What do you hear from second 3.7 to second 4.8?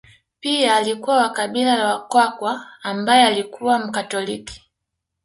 Mkatoliki